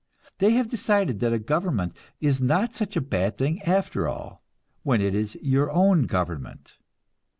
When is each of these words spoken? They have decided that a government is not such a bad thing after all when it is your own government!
They 0.39 0.53
have 0.53 0.67
decided 0.67 1.19
that 1.19 1.31
a 1.31 1.37
government 1.37 1.95
is 2.19 2.41
not 2.41 2.73
such 2.73 2.95
a 2.95 3.01
bad 3.05 3.37
thing 3.37 3.61
after 3.61 4.07
all 4.07 4.41
when 4.81 4.99
it 4.99 5.13
is 5.13 5.37
your 5.43 5.69
own 5.71 6.07
government! 6.07 6.75